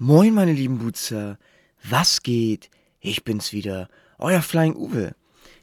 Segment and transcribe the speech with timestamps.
[0.00, 1.40] Moin, meine lieben Butzer.
[1.82, 2.70] Was geht?
[3.00, 3.88] Ich bin's wieder,
[4.18, 5.16] euer Flying Uwe.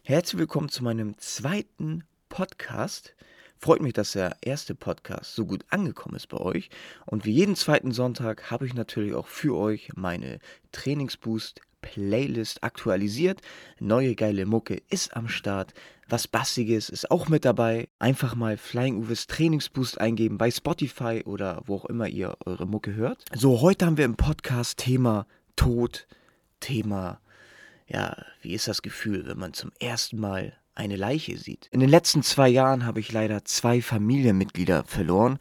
[0.03, 3.15] Herzlich willkommen zu meinem zweiten Podcast.
[3.57, 6.69] Freut mich, dass der erste Podcast so gut angekommen ist bei euch.
[7.05, 10.39] Und wie jeden zweiten Sonntag habe ich natürlich auch für euch meine
[10.73, 13.41] Trainingsboost Playlist aktualisiert.
[13.79, 15.73] Neue geile Mucke ist am Start.
[16.09, 17.87] Was Bassiges ist auch mit dabei.
[17.99, 22.95] Einfach mal Flying Uwe's Trainingsboost eingeben bei Spotify oder wo auch immer ihr eure Mucke
[22.95, 23.23] hört.
[23.33, 26.07] So, heute haben wir im Podcast Thema Tod,
[26.59, 27.21] Thema,
[27.87, 31.67] ja, wie ist das Gefühl, wenn man zum ersten Mal eine Leiche sieht.
[31.71, 35.37] In den letzten zwei Jahren habe ich leider zwei Familienmitglieder verloren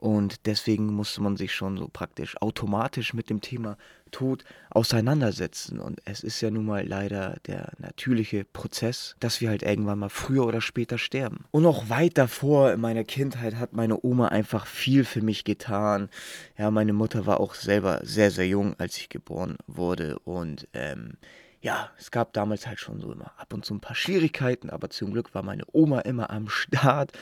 [0.00, 3.76] und deswegen musste man sich schon so praktisch automatisch mit dem Thema
[4.10, 5.80] Tod auseinandersetzen.
[5.80, 10.08] Und es ist ja nun mal leider der natürliche Prozess, dass wir halt irgendwann mal
[10.08, 11.44] früher oder später sterben.
[11.50, 16.08] Und auch weit davor in meiner Kindheit hat meine Oma einfach viel für mich getan.
[16.56, 20.18] Ja, meine Mutter war auch selber sehr, sehr jung, als ich geboren wurde.
[20.20, 21.14] Und ähm,
[21.60, 24.90] ja, es gab damals halt schon so immer ab und zu ein paar Schwierigkeiten, aber
[24.90, 27.12] zum Glück war meine Oma immer am Start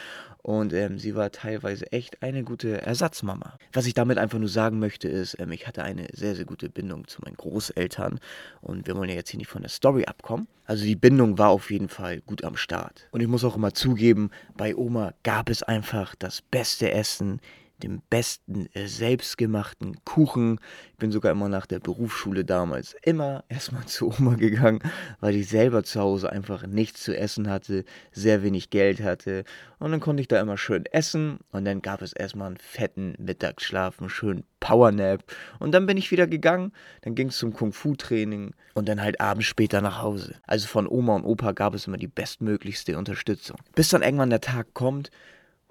[0.43, 3.59] und ähm, sie war teilweise echt eine gute Ersatzmama.
[3.73, 6.69] Was ich damit einfach nur sagen möchte, ist, ähm, ich hatte eine sehr, sehr gute
[6.69, 8.20] Bindung zu meinen Großeltern
[8.61, 10.48] und wir wollen ja jetzt hier nicht von der Story abkommen.
[10.67, 13.09] Also die Bindung war auf jeden Fall gut am Start.
[13.12, 17.41] Und ich muss auch immer zugeben, bei Oma gab es einfach das beste Essen
[17.82, 20.58] dem besten äh, selbstgemachten Kuchen.
[20.92, 24.80] Ich bin sogar immer nach der Berufsschule damals immer erstmal zu Oma gegangen,
[25.20, 29.44] weil ich selber zu Hause einfach nichts zu essen hatte, sehr wenig Geld hatte.
[29.78, 33.14] Und dann konnte ich da immer schön essen und dann gab es erstmal einen fetten
[33.19, 35.22] Mittagsschlaf, einen schönen Powernap.
[35.58, 39.47] Und dann bin ich wieder gegangen, dann ging es zum Kung-Fu-Training und dann halt abends
[39.47, 40.36] später nach Hause.
[40.47, 43.58] Also von Oma und Opa gab es immer die bestmöglichste Unterstützung.
[43.74, 45.10] Bis dann irgendwann der Tag kommt,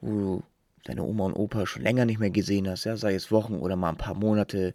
[0.02, 0.44] wo du
[0.86, 3.76] deine Oma und Opa schon länger nicht mehr gesehen hast, ja, sei es Wochen oder
[3.76, 4.74] mal ein paar Monate,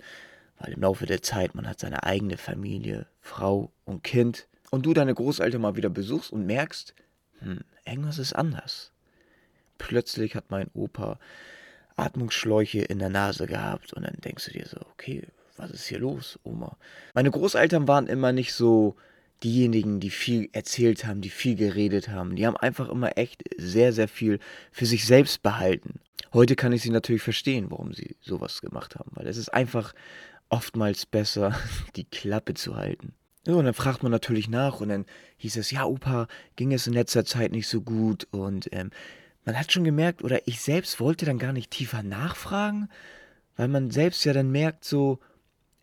[0.59, 4.93] weil im Laufe der Zeit man hat seine eigene Familie, Frau und Kind und du
[4.93, 6.95] deine Großeltern mal wieder besuchst und merkst,
[7.39, 8.93] hm, irgendwas ist anders.
[9.79, 11.19] Plötzlich hat mein Opa
[11.97, 15.27] Atmungsschläuche in der Nase gehabt und dann denkst du dir so, okay,
[15.57, 16.77] was ist hier los, Oma?
[17.15, 18.97] Meine Großeltern waren immer nicht so
[19.43, 23.93] diejenigen, die viel erzählt haben, die viel geredet haben, die haben einfach immer echt sehr,
[23.93, 24.39] sehr viel
[24.71, 26.01] für sich selbst behalten.
[26.33, 29.95] Heute kann ich sie natürlich verstehen, warum sie sowas gemacht haben, weil es ist einfach
[30.49, 31.59] oftmals besser,
[31.97, 33.15] die Klappe zu halten.
[33.47, 35.07] So, und dann fragt man natürlich nach und dann
[35.39, 38.91] hieß es, ja, Opa, ging es in letzter Zeit nicht so gut und ähm,
[39.47, 42.91] man hat schon gemerkt, oder ich selbst wollte dann gar nicht tiefer nachfragen,
[43.57, 45.19] weil man selbst ja dann merkt, so,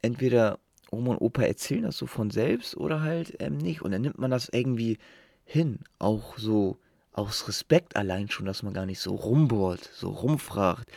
[0.02, 0.60] entweder
[0.92, 3.82] Oma und Opa erzählen das so von selbst oder halt ähm, nicht.
[3.82, 4.98] Und dann nimmt man das irgendwie
[5.46, 5.80] hin.
[6.00, 6.78] Auch so
[7.14, 10.92] aus Respekt allein schon, dass man gar nicht so rumbohrt, so rumfragt.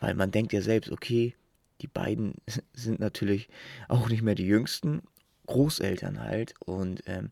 [0.00, 1.34] Weil man denkt ja selbst, okay,
[1.80, 2.34] die beiden
[2.72, 3.48] sind natürlich
[3.88, 5.02] auch nicht mehr die jüngsten.
[5.46, 6.54] Großeltern halt.
[6.60, 7.30] Und ähm,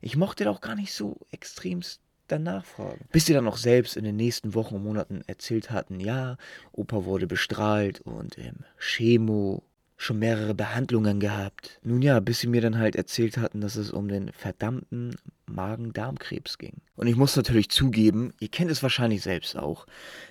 [0.00, 3.06] ich mochte da auch gar nicht so extremst danach fragen.
[3.12, 6.36] Bis sie dann auch selbst in den nächsten Wochen und Monaten erzählt hatten, ja,
[6.72, 9.62] Opa wurde bestrahlt und ähm, Chemo
[10.04, 11.80] schon mehrere Behandlungen gehabt.
[11.82, 15.16] Nun ja, bis sie mir dann halt erzählt hatten, dass es um den verdammten
[15.46, 16.74] Magen-Darm-Krebs ging.
[16.96, 19.86] Und ich muss natürlich zugeben, ihr kennt es wahrscheinlich selbst auch.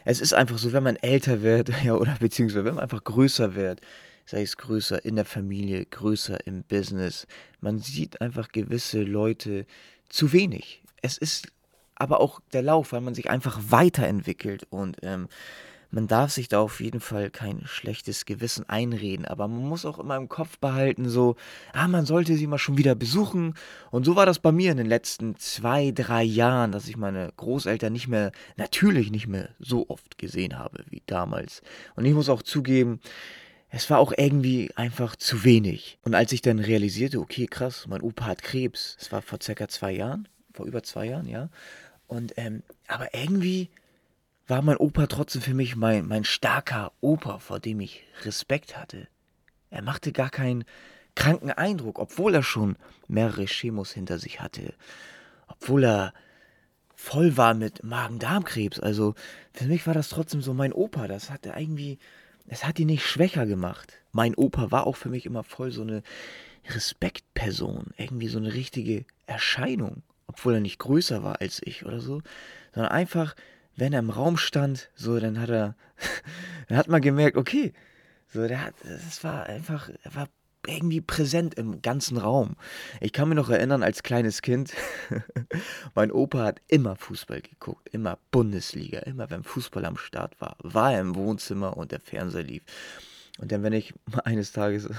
[0.06, 3.56] Es ist einfach so, wenn man älter wird, ja, oder beziehungsweise wenn man einfach größer
[3.56, 3.82] wird,
[4.26, 7.28] sei es größer in der Familie, größer im Business,
[7.60, 9.66] man sieht einfach gewisse Leute
[10.08, 10.84] zu wenig.
[11.02, 11.48] Es ist
[11.96, 15.28] aber auch der Lauf, weil man sich einfach weiterentwickelt und ähm,
[15.94, 20.00] man darf sich da auf jeden Fall kein schlechtes Gewissen einreden, aber man muss auch
[20.00, 21.36] immer im Kopf behalten, so,
[21.72, 23.54] ah, man sollte sie mal schon wieder besuchen.
[23.92, 27.32] Und so war das bei mir in den letzten zwei, drei Jahren, dass ich meine
[27.38, 31.62] Großeltern nicht mehr, natürlich nicht mehr so oft gesehen habe wie damals.
[31.96, 33.00] Und ich muss auch zugeben,
[33.70, 36.00] es war auch irgendwie einfach zu wenig.
[36.04, 39.68] Und als ich dann realisierte, okay, krass, mein Opa hat Krebs, das war vor circa
[39.68, 41.50] zwei Jahren, vor über zwei Jahren, ja.
[42.08, 43.70] Und, ähm, aber irgendwie
[44.48, 49.08] war mein Opa trotzdem für mich mein, mein starker Opa, vor dem ich Respekt hatte.
[49.70, 50.66] Er machte gar keinen
[51.16, 52.76] kranken Eindruck, obwohl er schon
[53.08, 54.74] mehrere Chemos hinter sich hatte,
[55.48, 56.14] obwohl er
[56.96, 58.80] voll war mit Magen-Darm-Krebs.
[58.80, 59.16] Also
[59.54, 61.08] für mich war das trotzdem so mein Opa.
[61.08, 62.00] Das hat er irgendwie,
[62.48, 63.94] es hat ihn nicht schwächer gemacht.
[64.12, 66.04] Mein Opa war auch für mich immer voll so eine
[66.70, 72.22] Respektperson, irgendwie so eine richtige Erscheinung, obwohl er nicht größer war als ich oder so,
[72.74, 73.36] sondern einfach
[73.76, 75.76] wenn er im Raum stand, so, dann hat er,
[76.68, 77.74] dann hat man gemerkt, okay,
[78.28, 80.28] so, der hat, das war einfach, er war
[80.66, 82.56] irgendwie präsent im ganzen Raum.
[83.02, 84.74] Ich kann mich noch erinnern, als kleines Kind,
[85.96, 90.94] mein Opa hat immer Fußball geguckt, immer Bundesliga, immer wenn Fußball am Start war, war
[90.94, 92.64] er im Wohnzimmer und der Fernseher lief.
[93.40, 93.94] Und dann bin ich
[94.24, 94.90] eines Tages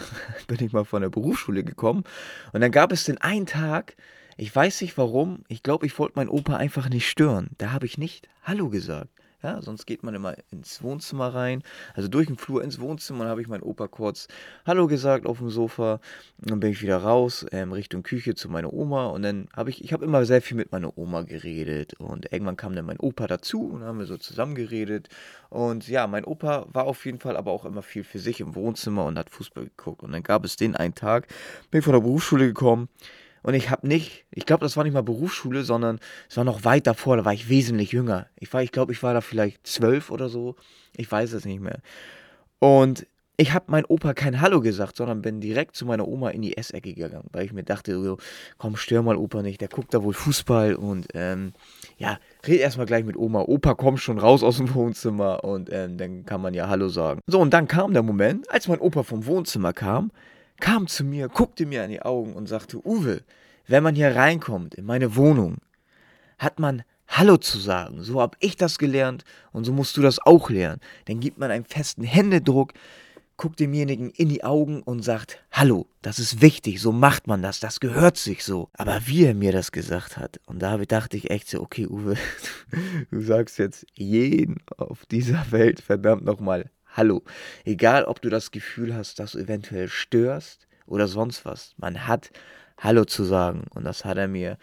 [0.46, 2.04] bin ich mal von der Berufsschule gekommen
[2.52, 3.96] und dann gab es den einen Tag,
[4.36, 7.50] ich weiß nicht warum, ich glaube, ich wollte meinen Opa einfach nicht stören.
[7.58, 9.10] Da habe ich nicht Hallo gesagt.
[9.44, 13.24] Ja, sonst geht man immer ins Wohnzimmer rein, also durch den Flur ins Wohnzimmer.
[13.24, 14.26] Dann habe ich meinen Opa kurz
[14.64, 16.00] Hallo gesagt auf dem Sofa.
[16.40, 19.08] Und dann bin ich wieder raus ähm, Richtung Küche zu meiner Oma.
[19.08, 21.92] Und dann habe ich, ich habe immer sehr viel mit meiner Oma geredet.
[22.00, 25.10] Und irgendwann kam dann mein Opa dazu und haben wir so zusammen geredet.
[25.50, 28.54] Und ja, mein Opa war auf jeden Fall aber auch immer viel für sich im
[28.54, 30.02] Wohnzimmer und hat Fußball geguckt.
[30.02, 31.28] Und dann gab es den einen Tag,
[31.70, 32.88] bin ich von der Berufsschule gekommen.
[33.44, 36.00] Und ich habe nicht, ich glaube, das war nicht mal Berufsschule, sondern
[36.30, 38.26] es war noch weit davor, da war ich wesentlich jünger.
[38.36, 40.56] Ich war, ich glaube, ich war da vielleicht zwölf oder so.
[40.96, 41.80] Ich weiß es nicht mehr.
[42.58, 43.06] Und
[43.36, 46.56] ich habe meinem Opa kein Hallo gesagt, sondern bin direkt zu meiner Oma in die
[46.56, 48.16] Essecke gegangen, weil ich mir dachte, so,
[48.56, 51.52] komm, stör mal Opa nicht, der guckt da wohl Fußball und ähm,
[51.98, 53.42] ja, red erstmal gleich mit Oma.
[53.42, 57.20] Opa kommt schon raus aus dem Wohnzimmer und ähm, dann kann man ja Hallo sagen.
[57.26, 60.12] So, und dann kam der Moment, als mein Opa vom Wohnzimmer kam,
[60.60, 63.22] kam zu mir, guckte mir in die Augen und sagte, Uwe,
[63.66, 65.58] wenn man hier reinkommt in meine Wohnung,
[66.38, 68.02] hat man Hallo zu sagen.
[68.02, 70.80] So habe ich das gelernt und so musst du das auch lernen.
[71.06, 72.72] Dann gibt man einen festen Händedruck,
[73.36, 77.60] guckt demjenigen in die Augen und sagt, Hallo, das ist wichtig, so macht man das,
[77.60, 78.68] das gehört sich so.
[78.74, 82.16] Aber wie er mir das gesagt hat, und da dachte ich echt so, okay, Uwe,
[83.10, 87.24] du sagst jetzt jeden auf dieser Welt verdammt nochmal Hallo.
[87.64, 91.74] Egal, ob du das Gefühl hast, dass du eventuell störst oder sonst was.
[91.76, 92.30] Man hat
[92.78, 93.64] Hallo zu sagen.
[93.74, 94.58] Und das hat er mir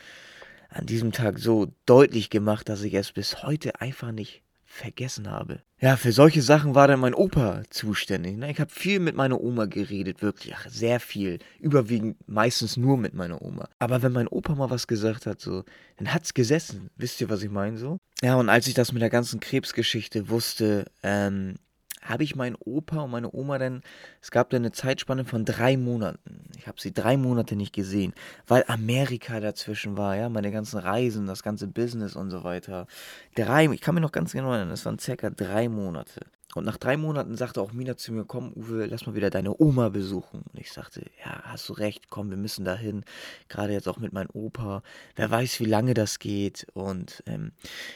[0.70, 5.60] an diesem Tag so deutlich gemacht, dass ich es bis heute einfach nicht vergessen habe.
[5.82, 8.38] Ja, für solche Sachen war dann mein Opa zuständig.
[8.38, 8.50] Ne?
[8.50, 11.40] Ich habe viel mit meiner Oma geredet, wirklich, ach, sehr viel.
[11.60, 13.68] Überwiegend meistens nur mit meiner Oma.
[13.80, 15.66] Aber wenn mein Opa mal was gesagt hat, so,
[15.98, 16.92] dann hat's gesessen.
[16.96, 17.98] Wisst ihr, was ich meine so?
[18.22, 21.56] Ja, und als ich das mit der ganzen Krebsgeschichte wusste, ähm,
[22.02, 23.82] habe ich meinen Opa und meine Oma dann,
[24.22, 26.46] es gab dann eine Zeitspanne von drei Monaten.
[26.58, 28.14] Ich habe sie drei Monate nicht gesehen,
[28.48, 32.88] weil Amerika dazwischen war, ja, meine ganzen Reisen, das ganze Business und so weiter.
[33.36, 36.22] Drei, ich kann mir noch ganz genau erinnern, es waren circa drei Monate.
[36.54, 39.56] Und nach drei Monaten sagte auch Mina zu mir, komm Uwe, lass mal wieder deine
[39.58, 40.44] Oma besuchen.
[40.52, 43.06] Und ich sagte, ja, hast du recht, komm, wir müssen dahin.
[43.48, 44.84] Gerade jetzt auch mit meinem Opa.
[45.16, 46.68] Wer weiß, wie lange das geht.
[46.74, 47.54] Und ähm,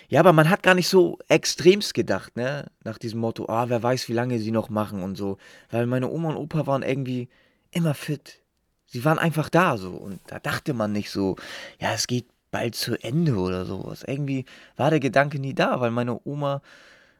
[0.08, 2.72] ja, aber man hat gar nicht so extremst gedacht, ne?
[2.84, 5.38] Nach diesem Motto, ah, wer weiß, wie lange sie noch machen und so.
[5.70, 7.28] Weil meine Oma und Opa waren irgendwie
[7.72, 8.42] immer fit.
[8.86, 9.92] Sie waren einfach da so.
[9.92, 11.36] Und da dachte man nicht so,
[11.80, 14.04] ja, es geht bald zu Ende oder sowas.
[14.08, 14.46] Irgendwie
[14.78, 16.62] war der Gedanke nie da, weil meine Oma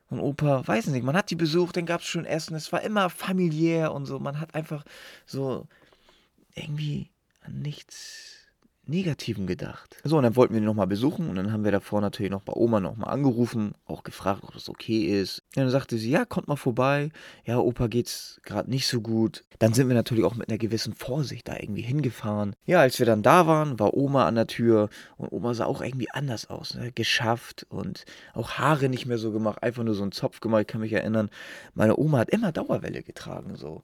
[0.10, 2.82] und Opa, weiß nicht, man hat die besucht, dann gab es schon Essen, es war
[2.82, 4.20] immer familiär und so.
[4.20, 4.86] Man hat einfach
[5.26, 5.68] so
[6.54, 7.10] irgendwie
[7.42, 8.45] an nichts
[8.88, 9.98] Negativen gedacht.
[10.04, 12.42] So, und dann wollten wir ihn nochmal besuchen und dann haben wir davor natürlich noch
[12.42, 15.40] bei Oma nochmal angerufen, auch gefragt, ob das okay ist.
[15.56, 17.10] Und dann sagte sie, ja, kommt mal vorbei.
[17.46, 19.44] Ja, Opa geht's gerade nicht so gut.
[19.60, 22.56] Dann sind wir natürlich auch mit einer gewissen Vorsicht da irgendwie hingefahren.
[22.66, 25.82] Ja, als wir dann da waren, war Oma an der Tür und Oma sah auch
[25.82, 26.92] irgendwie anders aus, ne?
[26.92, 30.62] geschafft und auch Haare nicht mehr so gemacht, einfach nur so einen Zopf gemacht.
[30.62, 31.30] Ich kann mich erinnern,
[31.74, 33.84] meine Oma hat immer Dauerwelle getragen, so.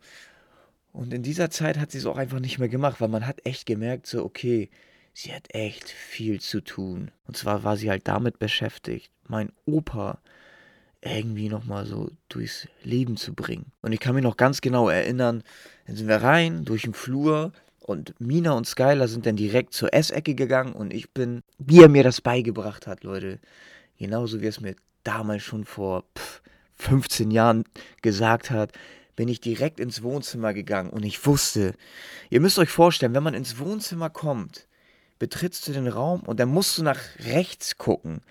[0.94, 3.45] Und in dieser Zeit hat sie es auch einfach nicht mehr gemacht, weil man hat
[3.45, 4.69] echt gemerkt, so, okay,
[5.13, 7.12] sie hat echt viel zu tun.
[7.28, 10.19] Und zwar war sie halt damit beschäftigt, mein Opa
[11.02, 13.72] irgendwie nochmal so durchs Leben zu bringen.
[13.81, 15.44] Und ich kann mich noch ganz genau erinnern,
[15.88, 19.94] dann sind wir rein durch den Flur und Mina und Skylar sind dann direkt zur
[19.94, 23.39] Essecke gegangen und ich bin, wie er mir das beigebracht hat, Leute,
[23.98, 26.41] genauso wie es mir damals schon vor pff,
[26.75, 27.63] 15 Jahren
[28.01, 28.72] gesagt hat,
[29.15, 31.74] bin ich direkt ins Wohnzimmer gegangen und ich wusste,
[32.30, 34.68] ihr müsst euch vorstellen, wenn man ins Wohnzimmer kommt,
[35.22, 38.22] betrittst du den Raum und dann musst du nach rechts gucken,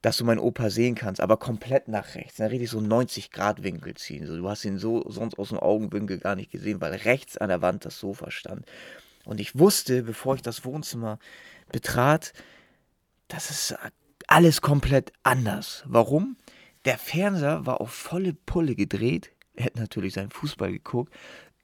[0.00, 2.36] dass du meinen Opa sehen kannst, aber komplett nach rechts.
[2.36, 4.24] Dann richtig so 90-Grad-Winkel ziehen.
[4.24, 7.60] Du hast ihn so sonst aus dem Augenwinkel gar nicht gesehen, weil rechts an der
[7.60, 8.64] Wand das Sofa stand.
[9.26, 11.18] Und ich wusste, bevor ich das Wohnzimmer
[11.70, 12.32] betrat,
[13.28, 13.76] das ist
[14.26, 15.84] alles komplett anders.
[15.84, 16.38] Warum?
[16.86, 19.32] Der Fernseher war auf volle Pulle gedreht.
[19.54, 21.12] Er hat natürlich seinen Fußball geguckt.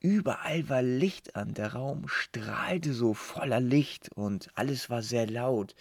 [0.00, 5.74] Überall war Licht an, der Raum strahlte so voller Licht und alles war sehr laut.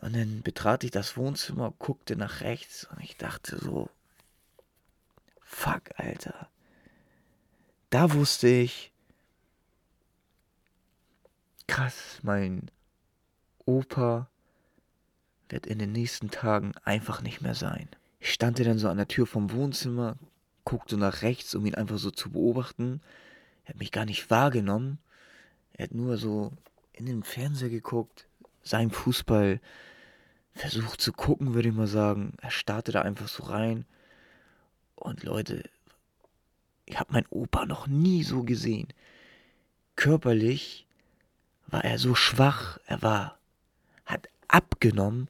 [0.00, 3.90] Und dann betrat ich das Wohnzimmer, guckte nach rechts und ich dachte so,
[5.42, 6.48] fuck, Alter.
[7.90, 8.92] Da wusste ich,
[11.66, 12.70] krass, mein
[13.66, 14.28] Opa
[15.50, 17.88] wird in den nächsten Tagen einfach nicht mehr sein.
[18.20, 20.16] Ich stand dann so an der Tür vom Wohnzimmer,
[20.64, 23.00] guckte nach rechts, um ihn einfach so zu beobachten.
[23.64, 24.98] Er hat mich gar nicht wahrgenommen.
[25.72, 26.52] Er hat nur so
[26.92, 28.26] in den Fernseher geguckt,
[28.62, 29.60] seinen Fußball
[30.52, 32.34] versucht zu gucken, würde ich mal sagen.
[32.42, 33.86] Er starrte da einfach so rein.
[34.96, 35.64] Und Leute,
[36.90, 38.88] Ich habe meinen Opa noch nie so gesehen.
[39.94, 40.86] Körperlich
[41.68, 43.38] war er so schwach, er war,
[44.04, 45.28] hat abgenommen,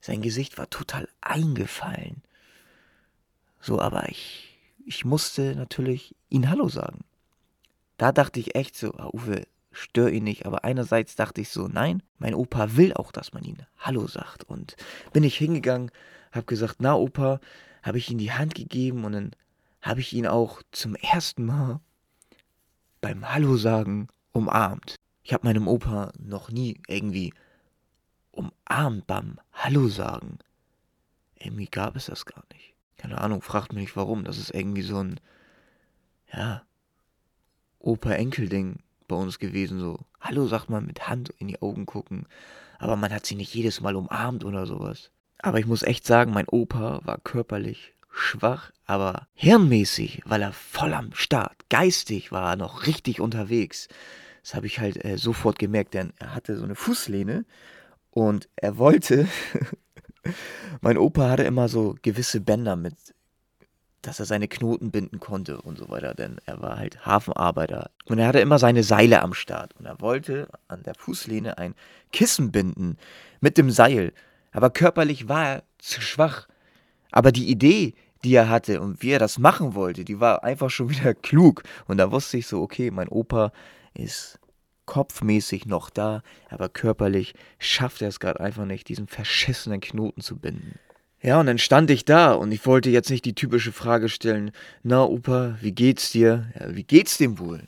[0.00, 2.22] sein Gesicht war total eingefallen.
[3.60, 4.51] So, aber ich,
[4.86, 7.04] ich musste natürlich ihn Hallo sagen.
[7.96, 10.46] Da dachte ich echt so, ah, Uwe, stör ihn nicht.
[10.46, 14.44] Aber einerseits dachte ich so, nein, mein Opa will auch, dass man ihn Hallo sagt.
[14.44, 14.76] Und
[15.12, 15.90] bin ich hingegangen,
[16.32, 17.40] hab gesagt, na Opa,
[17.82, 19.30] habe ich ihm die Hand gegeben und dann
[19.80, 21.80] habe ich ihn auch zum ersten Mal
[23.00, 24.96] beim Hallo sagen umarmt.
[25.24, 27.32] Ich habe meinem Opa noch nie irgendwie
[28.30, 30.38] umarmt beim Hallo sagen.
[31.36, 32.71] Irgendwie gab es das gar nicht.
[32.96, 34.24] Keine Ahnung, fragt mich nicht warum.
[34.24, 35.20] Das ist irgendwie so ein,
[36.32, 36.62] ja,
[37.78, 39.80] Opa-Enkel-Ding bei uns gewesen.
[39.80, 42.26] So, Hallo sagt man mit Hand in die Augen gucken.
[42.78, 45.10] Aber man hat sie nicht jedes Mal umarmt oder sowas.
[45.38, 50.94] Aber ich muss echt sagen, mein Opa war körperlich schwach, aber hirnmäßig, weil er voll
[50.94, 51.68] am Start.
[51.68, 53.88] Geistig war er noch richtig unterwegs.
[54.42, 57.44] Das habe ich halt äh, sofort gemerkt, denn er hatte so eine Fußlehne
[58.10, 59.28] und er wollte.
[60.80, 62.94] mein Opa hatte immer so gewisse Bänder mit,
[64.02, 67.90] dass er seine Knoten binden konnte und so weiter, denn er war halt Hafenarbeiter.
[68.06, 71.74] Und er hatte immer seine Seile am Start und er wollte an der Fußlehne ein
[72.12, 72.98] Kissen binden
[73.40, 74.12] mit dem Seil.
[74.52, 76.48] Aber körperlich war er zu schwach.
[77.10, 80.70] Aber die Idee, die er hatte und wie er das machen wollte, die war einfach
[80.70, 81.62] schon wieder klug.
[81.86, 83.52] Und da wusste ich so, okay, mein Opa
[83.94, 84.38] ist
[84.92, 90.36] kopfmäßig noch da, aber körperlich schafft er es gerade einfach nicht, diesen verschissenen Knoten zu
[90.36, 90.78] binden.
[91.22, 94.52] Ja, und dann stand ich da und ich wollte jetzt nicht die typische Frage stellen,
[94.82, 96.52] na Opa, wie geht's dir?
[96.60, 97.64] Ja, wie geht's dem wohl?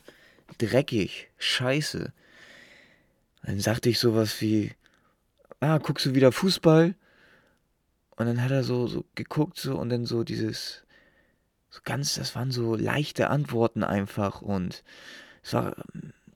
[0.59, 2.13] Dreckig, scheiße.
[3.45, 4.73] Dann sagte ich sowas wie,
[5.61, 6.95] ah, guckst du wieder Fußball?
[8.17, 10.83] Und dann hat er so, so geguckt so und dann so dieses,
[11.71, 14.85] so ganz, das waren so leichte Antworten einfach und
[15.43, 15.75] es war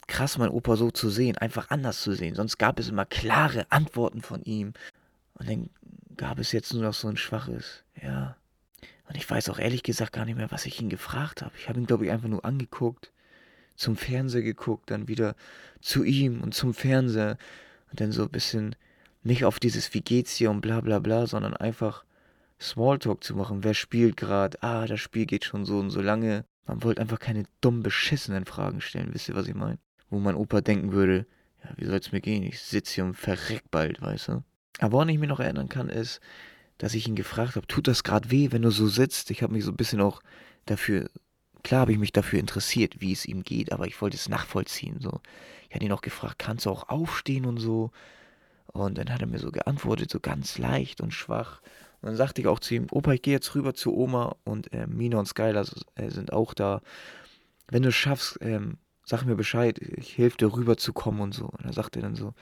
[0.08, 2.34] krass, mein Opa so zu sehen, einfach anders zu sehen.
[2.34, 4.72] Sonst gab es immer klare Antworten von ihm.
[5.34, 5.70] Und dann
[6.16, 8.36] gab es jetzt nur noch so ein schwaches, ja.
[9.08, 11.54] Und ich weiß auch ehrlich gesagt gar nicht mehr, was ich ihn gefragt habe.
[11.56, 13.12] Ich habe ihn, glaube ich, einfach nur angeguckt,
[13.76, 15.34] zum Fernseher geguckt, dann wieder
[15.80, 17.38] zu ihm und zum Fernseher.
[17.90, 18.76] Und dann so ein bisschen
[19.22, 22.04] nicht auf dieses Wie geht's dir und bla bla bla, sondern einfach
[22.60, 23.64] Smalltalk zu machen.
[23.64, 24.62] Wer spielt gerade?
[24.62, 26.44] Ah, das Spiel geht schon so und so lange.
[26.66, 29.78] Man wollte einfach keine dumm beschissenen Fragen stellen, wisst ihr, was ich meine?
[30.10, 31.26] Wo mein Opa denken würde,
[31.62, 32.42] ja, wie soll's mir gehen?
[32.42, 34.44] Ich sitze hier und verreck bald, weißt du?
[34.78, 36.20] Aber woran ich mich noch erinnern kann, ist,
[36.78, 39.30] dass ich ihn gefragt habe, tut das gerade weh, wenn du so sitzt?
[39.30, 40.22] Ich habe mich so ein bisschen auch
[40.66, 41.10] dafür,
[41.64, 45.00] klar habe ich mich dafür interessiert, wie es ihm geht, aber ich wollte es nachvollziehen.
[45.00, 45.20] So.
[45.68, 47.90] Ich hatte ihn auch gefragt, kannst du auch aufstehen und so?
[48.68, 51.60] Und dann hat er mir so geantwortet, so ganz leicht und schwach.
[52.00, 54.72] Und dann sagte ich auch zu ihm, Opa, ich gehe jetzt rüber zu Oma und
[54.72, 56.80] äh, Mina und Skylar äh, sind auch da.
[57.66, 61.32] Wenn du es schaffst, ähm, sag mir Bescheid, ich helfe dir rüber zu kommen und
[61.32, 61.46] so.
[61.46, 62.34] Und er sagte dann so,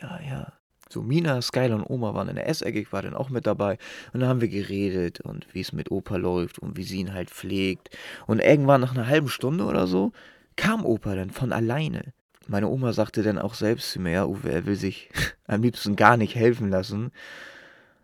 [0.00, 0.52] ja, ja,
[0.90, 3.78] so, Mina, Skyler und Oma waren in der Essecke, ich war dann auch mit dabei.
[4.12, 7.14] Und da haben wir geredet und wie es mit Opa läuft und wie sie ihn
[7.14, 7.96] halt pflegt.
[8.26, 10.12] Und irgendwann nach einer halben Stunde oder so
[10.56, 12.12] kam Opa dann von alleine.
[12.48, 15.10] Meine Oma sagte dann auch selbst zu mir, ja, Uwe, er will sich
[15.46, 17.12] am liebsten gar nicht helfen lassen.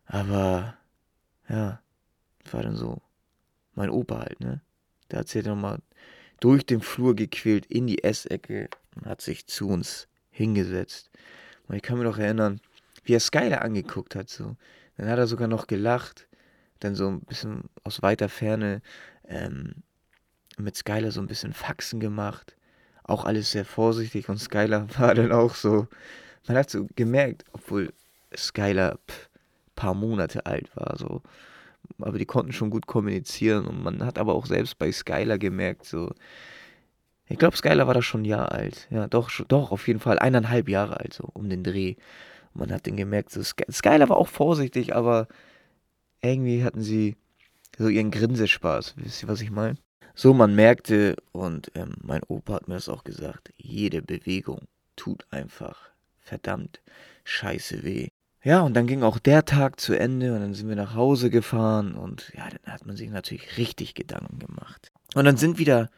[0.06, 0.74] Aber,
[1.48, 1.80] ja,
[2.50, 3.02] war dann so.
[3.74, 4.62] Mein Opa halt, ne?
[5.10, 5.80] Der hat sich dann mal
[6.40, 11.10] durch den Flur gequält in die Essecke und hat sich zu uns hingesetzt.
[11.68, 12.60] Und ich kann mich noch erinnern,
[13.04, 14.28] wie er Skyler angeguckt hat.
[14.28, 14.56] So.
[14.96, 16.28] Dann hat er sogar noch gelacht.
[16.80, 18.82] Dann so ein bisschen aus weiter Ferne
[19.26, 19.76] ähm,
[20.58, 22.56] mit Skyler so ein bisschen Faxen gemacht.
[23.02, 25.88] Auch alles sehr vorsichtig und Skyler war dann auch so.
[26.46, 27.92] Man hat so gemerkt, obwohl
[28.36, 31.22] Skyler ein paar Monate alt war, so.
[32.00, 35.84] Aber die konnten schon gut kommunizieren und man hat aber auch selbst bei Skyler gemerkt,
[35.84, 36.12] so.
[37.28, 38.86] Ich glaube, Skyler war da schon ein Jahr alt.
[38.90, 41.96] Ja, doch, doch, auf jeden Fall eineinhalb Jahre alt, so um den Dreh.
[42.54, 45.26] Man hat den gemerkt, so Sky Skyler war auch vorsichtig, aber
[46.22, 47.16] irgendwie hatten sie
[47.78, 48.94] so ihren Grinsespaß.
[48.96, 49.76] Wisst ihr, was ich meine?
[50.14, 54.62] So, man merkte, und ähm, mein Opa hat mir das auch gesagt, jede Bewegung
[54.96, 55.90] tut einfach
[56.20, 56.80] verdammt
[57.24, 58.08] scheiße weh.
[58.46, 61.30] Ja, und dann ging auch der Tag zu Ende und dann sind wir nach Hause
[61.30, 64.92] gefahren und ja, dann hat man sich natürlich richtig Gedanken gemacht.
[65.16, 65.90] Und dann sind wieder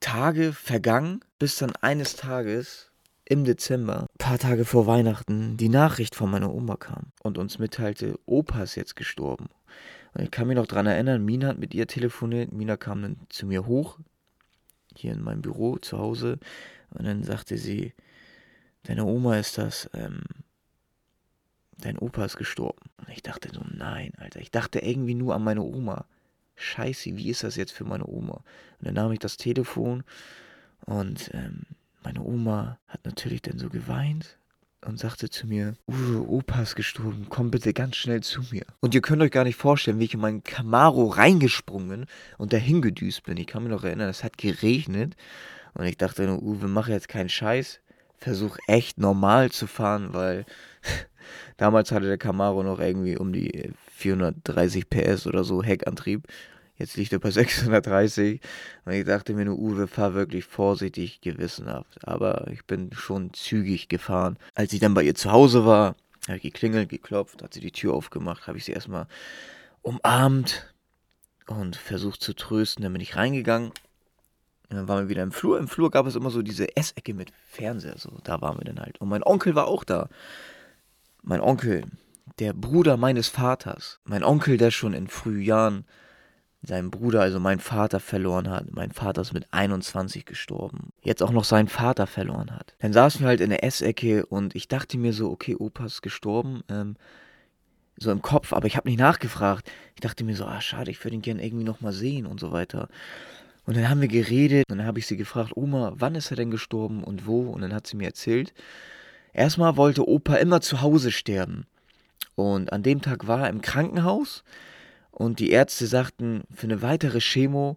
[0.00, 2.90] Tage vergangen, bis dann eines Tages
[3.24, 7.58] im Dezember, ein paar Tage vor Weihnachten, die Nachricht von meiner Oma kam und uns
[7.58, 9.46] mitteilte, Opa ist jetzt gestorben.
[10.12, 12.52] Und ich kann mich noch daran erinnern, Mina hat mit ihr telefoniert.
[12.52, 13.98] Mina kam dann zu mir hoch,
[14.94, 16.38] hier in meinem Büro zu Hause.
[16.90, 17.94] Und dann sagte sie,
[18.82, 20.20] deine Oma ist das, ähm,
[21.84, 22.90] dein Opa ist gestorben.
[22.98, 24.40] Und ich dachte so, nein, Alter.
[24.40, 26.06] Ich dachte irgendwie nur an meine Oma.
[26.56, 28.42] scheiße, wie ist das jetzt für meine Oma?
[28.78, 30.04] Und dann nahm ich das Telefon
[30.86, 31.62] und ähm,
[32.02, 34.38] meine Oma hat natürlich dann so geweint
[34.84, 38.64] und sagte zu mir, Uwe, Opa ist gestorben, komm bitte ganz schnell zu mir.
[38.80, 42.06] Und ihr könnt euch gar nicht vorstellen, wie ich in meinen Camaro reingesprungen
[42.38, 43.36] und dahin gedüst bin.
[43.36, 45.16] Ich kann mich noch erinnern, es hat geregnet
[45.72, 47.80] und ich dachte nur, Uwe, mach jetzt keinen Scheiß,
[48.18, 50.44] versuch echt normal zu fahren, weil
[51.56, 56.26] damals hatte der Camaro noch irgendwie um die 430 PS oder so Heckantrieb
[56.76, 58.40] Jetzt liegt er bei 630.
[58.84, 62.06] Und ich dachte mir nur, Uwe, fahr wirklich vorsichtig, gewissenhaft.
[62.06, 64.36] Aber ich bin schon zügig gefahren.
[64.54, 67.72] Als ich dann bei ihr zu Hause war, habe ich geklingelt, geklopft, hat sie die
[67.72, 69.06] Tür aufgemacht, habe ich sie erstmal
[69.82, 70.72] umarmt
[71.46, 72.82] und versucht zu trösten.
[72.82, 73.70] Dann bin ich reingegangen.
[74.70, 75.58] Und dann waren wir wieder im Flur.
[75.58, 77.98] Im Flur gab es immer so diese Essecke mit Fernseher.
[77.98, 79.00] So, da waren wir dann halt.
[79.00, 80.08] Und mein Onkel war auch da.
[81.26, 81.84] Mein Onkel,
[82.38, 83.98] der Bruder meines Vaters.
[84.04, 85.86] Mein Onkel, der schon in frühen Jahren
[86.60, 88.70] seinen Bruder, also meinen Vater, verloren hat.
[88.72, 90.90] Mein Vater ist mit 21 gestorben.
[91.00, 92.74] Jetzt auch noch seinen Vater verloren hat.
[92.80, 96.02] Dann saßen wir halt in der Essecke und ich dachte mir so, okay, Opa ist
[96.02, 96.62] gestorben.
[96.68, 96.96] Ähm,
[97.96, 99.70] so im Kopf, aber ich habe nicht nachgefragt.
[99.94, 102.52] Ich dachte mir so, ah, schade, ich würde ihn gerne irgendwie nochmal sehen und so
[102.52, 102.88] weiter.
[103.64, 106.36] Und dann haben wir geredet und dann habe ich sie gefragt, Oma, wann ist er
[106.36, 107.48] denn gestorben und wo?
[107.48, 108.52] Und dann hat sie mir erzählt,
[109.34, 111.66] erstmal wollte Opa immer zu Hause sterben.
[112.34, 114.42] Und an dem Tag war er im Krankenhaus
[115.10, 117.76] und die Ärzte sagten, für eine weitere Chemo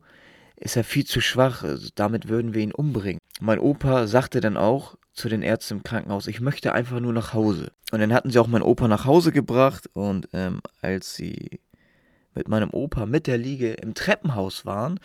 [0.55, 3.19] ist er viel zu schwach, also damit würden wir ihn umbringen.
[3.39, 7.33] Mein Opa sagte dann auch zu den Ärzten im Krankenhaus, ich möchte einfach nur nach
[7.33, 7.71] Hause.
[7.91, 11.59] Und dann hatten sie auch meinen Opa nach Hause gebracht und ähm, als sie
[12.33, 14.99] mit meinem Opa mit der Liege im Treppenhaus waren,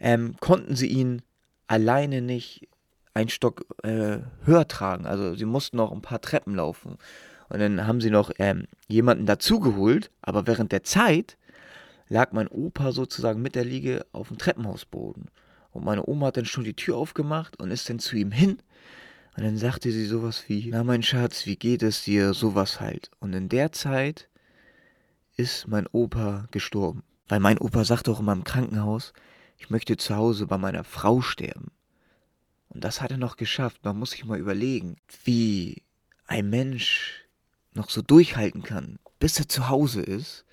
[0.00, 1.22] ähm, konnten sie ihn
[1.66, 2.68] alleine nicht
[3.16, 5.06] einen Stock äh, höher tragen.
[5.06, 6.98] Also sie mussten noch ein paar Treppen laufen.
[7.48, 11.38] Und dann haben sie noch ähm, jemanden dazugeholt, aber während der Zeit
[12.08, 15.30] lag mein Opa sozusagen mit der Liege auf dem Treppenhausboden.
[15.70, 18.58] Und meine Oma hat dann schon die Tür aufgemacht und ist dann zu ihm hin.
[19.36, 22.34] Und dann sagte sie sowas wie, na mein Schatz, wie geht es dir?
[22.34, 23.10] Sowas halt.
[23.18, 24.28] Und in der Zeit
[25.36, 27.02] ist mein Opa gestorben.
[27.28, 29.14] Weil mein Opa sagte auch immer im Krankenhaus,
[29.58, 31.70] ich möchte zu Hause bei meiner Frau sterben.
[32.76, 33.82] Und das hat er noch geschafft.
[33.84, 35.82] Man muss sich mal überlegen, wie
[36.26, 37.24] ein Mensch
[37.72, 40.44] noch so durchhalten kann, bis er zu Hause ist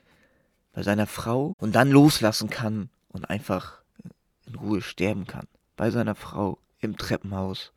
[0.71, 3.81] bei seiner Frau und dann loslassen kann und einfach
[4.45, 5.47] in Ruhe sterben kann.
[5.75, 7.73] Bei seiner Frau im Treppenhaus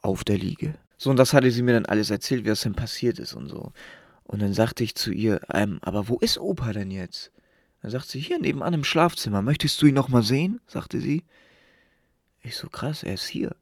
[0.00, 0.76] auf der Liege.
[0.96, 3.48] So, und das hatte sie mir dann alles erzählt, wie das denn passiert ist und
[3.48, 3.72] so.
[4.22, 7.32] Und dann sagte ich zu ihr, ähm, aber wo ist Opa denn jetzt?
[7.82, 9.42] Dann sagt sie, hier nebenan im Schlafzimmer.
[9.42, 10.60] Möchtest du ihn noch mal sehen?
[10.68, 11.24] sagte sie.
[12.44, 13.56] Ich so, krass, er ist hier.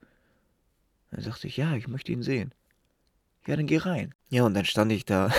[1.12, 2.52] Dann sagte ich, ja, ich möchte ihn sehen.
[3.46, 4.12] Ja, dann geh rein.
[4.28, 5.32] Ja, und dann stand ich da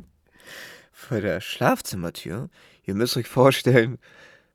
[0.92, 2.50] vor der Schlafzimmertür.
[2.84, 3.98] Ihr müsst euch vorstellen,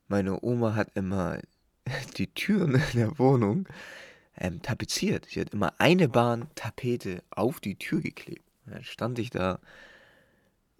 [0.09, 1.39] meine Oma hat immer
[2.17, 3.69] die Türen in der Wohnung
[4.37, 5.27] ähm, tapeziert.
[5.29, 8.43] Sie hat immer eine Bahn Tapete auf die Tür geklebt.
[8.65, 9.59] Und dann stand ich da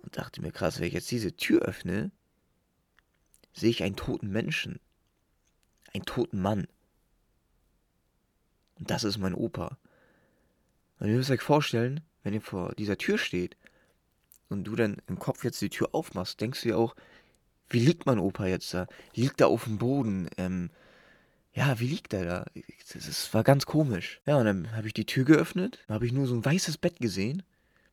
[0.02, 2.12] und dachte mir, krass, wenn ich jetzt diese Tür öffne,
[3.54, 4.82] sehe ich einen toten Menschen.
[5.94, 6.68] Einen toten Mann.
[8.84, 9.78] Und das ist mein Opa.
[11.00, 13.56] Und ihr müsst euch vorstellen, wenn ihr vor dieser Tür steht
[14.50, 16.93] und du dann im Kopf jetzt die Tür aufmachst, denkst du ja auch,
[17.69, 18.88] wie liegt mein Opa jetzt da?
[19.15, 20.28] Liegt er auf dem Boden?
[20.38, 20.69] Ähm,
[21.54, 22.46] ja, wie liegt er da?
[22.91, 24.19] Das, das war ganz komisch.
[24.26, 27.00] Ja, und dann habe ich die Tür geöffnet, habe ich nur so ein weißes Bett
[27.00, 27.41] gesehen.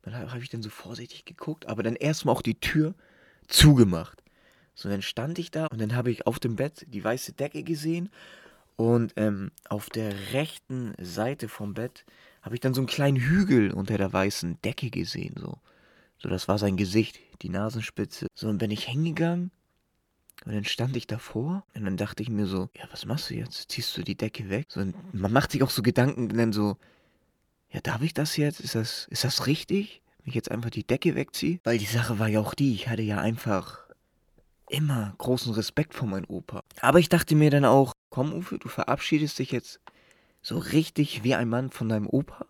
[0.03, 2.97] Dann habe ich dann so vorsichtig geguckt, aber dann erstmal auch die Tür
[3.47, 4.25] zugemacht.
[4.75, 7.63] So, dann stand ich da und dann habe ich auf dem Bett die weiße Decke
[7.63, 8.11] gesehen
[8.81, 12.07] und ähm, auf der rechten Seite vom Bett
[12.41, 15.59] habe ich dann so einen kleinen Hügel unter der weißen Decke gesehen, so.
[16.17, 18.27] So, das war sein Gesicht, die Nasenspitze.
[18.35, 19.51] So, und bin ich hingegangen
[20.47, 23.35] und dann stand ich davor und dann dachte ich mir so, ja, was machst du
[23.35, 23.71] jetzt?
[23.71, 24.65] Ziehst du die Decke weg?
[24.71, 26.79] So, und man macht sich auch so Gedanken dann so,
[27.69, 28.61] ja, darf ich das jetzt?
[28.61, 31.61] Ist das, ist das richtig, wenn ich jetzt einfach die Decke wegziehe?
[31.65, 33.79] Weil die Sache war ja auch die, ich hatte ja einfach
[34.71, 36.63] immer großen Respekt vor meinem Opa.
[36.81, 39.81] Aber ich dachte mir dann auch, komm Uwe, du verabschiedest dich jetzt
[40.43, 42.47] so richtig wie ein Mann von deinem Opa.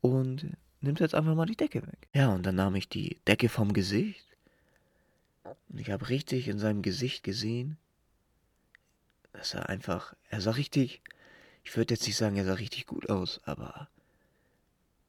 [0.00, 2.08] Und nimmst jetzt einfach mal die Decke weg.
[2.14, 4.24] Ja, und dann nahm ich die Decke vom Gesicht.
[5.68, 7.76] Und ich habe richtig in seinem Gesicht gesehen,
[9.32, 11.02] dass er einfach, er sah richtig,
[11.64, 13.88] ich würde jetzt nicht sagen, er sah richtig gut aus, aber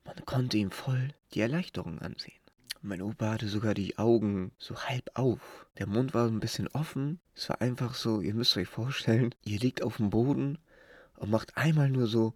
[0.04, 2.34] man konnte ihm voll die Erleichterung ansehen.
[2.82, 5.68] Mein Opa hatte sogar die Augen so halb auf.
[5.78, 7.20] Der Mund war ein bisschen offen.
[7.36, 10.58] Es war einfach so, ihr müsst euch vorstellen, ihr liegt auf dem Boden
[11.18, 12.34] und macht einmal nur so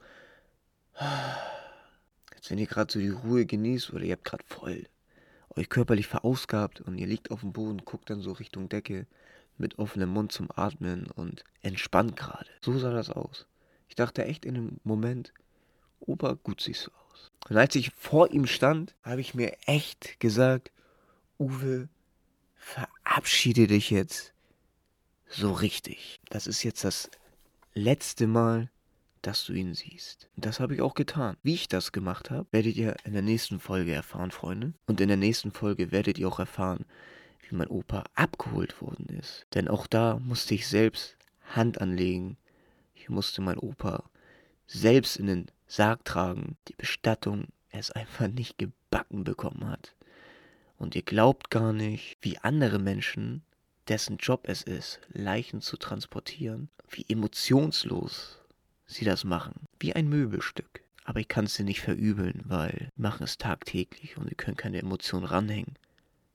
[2.41, 4.88] als wenn ihr gerade so die Ruhe genießt oder ihr habt gerade voll
[5.56, 9.06] euch körperlich verausgabt und ihr liegt auf dem Boden, guckt dann so Richtung Decke
[9.58, 12.49] mit offenem Mund zum Atmen und entspannt gerade.
[12.62, 13.47] So sah das aus.
[13.89, 15.34] Ich dachte echt in dem Moment,
[15.99, 17.01] Opa, gut siehst du aus.
[17.50, 20.72] Und als ich vor ihm stand, habe ich mir echt gesagt,
[21.40, 21.90] Uwe,
[22.56, 24.34] verabschiede dich jetzt
[25.28, 26.20] so richtig.
[26.30, 27.10] Das ist jetzt das
[27.74, 28.70] letzte Mal,
[29.22, 30.30] dass du ihn siehst.
[30.36, 31.38] Und das habe ich auch getan.
[31.44, 34.74] Wie ich das gemacht habe, werdet ihr in der nächsten Folge erfahren, Freunde.
[34.88, 36.86] Und in der nächsten Folge werdet ihr auch erfahren,
[37.48, 39.46] wie mein Opa abgeholt worden ist.
[39.54, 41.18] Denn auch da musste ich selbst
[41.56, 42.38] Hand anlegen.
[42.96, 44.04] Ich musste mein Opa
[44.68, 46.58] selbst in den Sarg tragen.
[46.68, 49.96] Die Bestattung es einfach nicht gebacken bekommen hat.
[50.78, 53.42] Und ihr glaubt gar nicht, wie andere Menschen,
[53.88, 58.42] dessen Job es ist, Leichen zu transportieren, wie emotionslos
[58.86, 59.54] sie das machen.
[59.80, 60.82] Wie ein Möbelstück.
[61.06, 64.58] Aber ich kann es dir nicht verübeln, weil sie machen es tagtäglich und sie können
[64.58, 65.78] keine Emotionen ranhängen.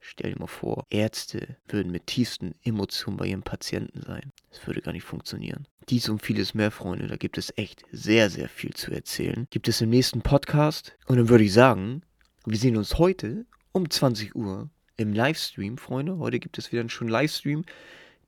[0.08, 4.30] Stell dir mal vor, Ärzte würden mit tiefsten Emotionen bei ihren Patienten sein.
[4.50, 5.66] Das würde gar nicht funktionieren.
[5.88, 9.48] Dies und vieles mehr, Freunde, da gibt es echt sehr, sehr viel zu erzählen.
[9.50, 10.96] Gibt es im nächsten Podcast.
[11.06, 12.02] Und dann würde ich sagen,
[12.44, 16.18] wir sehen uns heute um 20 Uhr im Livestream, Freunde.
[16.18, 17.64] Heute gibt es wieder einen schönen Livestream.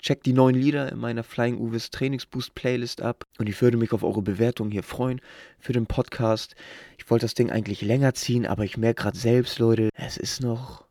[0.01, 3.25] Checkt die neuen Lieder in meiner Flying Uvis Trainingsboost Playlist ab.
[3.39, 5.21] Und ich würde mich auf eure Bewertung hier freuen
[5.61, 6.57] für den Podcast.
[6.99, 10.41] Ich wollte das Ding eigentlich länger ziehen, aber ich merke gerade selbst, Leute, es ist
[10.41, 10.88] noch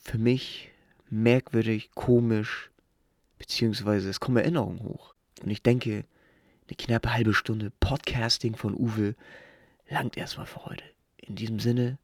[0.00, 0.70] für mich
[1.08, 2.70] merkwürdig, komisch,
[3.38, 5.14] beziehungsweise es kommen Erinnerungen hoch.
[5.42, 6.04] Und ich denke,
[6.68, 9.14] eine knappe halbe Stunde Podcasting von Uwe
[9.88, 10.84] langt erstmal für heute.
[11.16, 11.98] In diesem Sinne,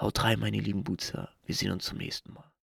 [0.00, 1.30] haut rein, meine lieben Boozer.
[1.46, 2.53] Wir sehen uns zum nächsten Mal.